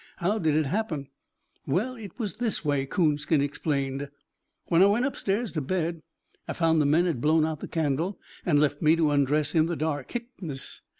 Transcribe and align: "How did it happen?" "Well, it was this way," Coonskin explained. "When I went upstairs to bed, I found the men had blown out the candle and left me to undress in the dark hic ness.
"How 0.17 0.39
did 0.39 0.55
it 0.55 0.65
happen?" 0.65 1.09
"Well, 1.67 1.93
it 1.95 2.17
was 2.17 2.39
this 2.39 2.65
way," 2.65 2.87
Coonskin 2.87 3.39
explained. 3.39 4.09
"When 4.65 4.81
I 4.81 4.87
went 4.87 5.05
upstairs 5.05 5.51
to 5.51 5.61
bed, 5.61 6.01
I 6.47 6.53
found 6.53 6.81
the 6.81 6.87
men 6.87 7.05
had 7.05 7.21
blown 7.21 7.45
out 7.45 7.59
the 7.59 7.67
candle 7.67 8.19
and 8.43 8.59
left 8.59 8.81
me 8.81 8.95
to 8.95 9.11
undress 9.11 9.53
in 9.53 9.67
the 9.67 9.75
dark 9.75 10.11
hic 10.11 10.31
ness. 10.41 10.81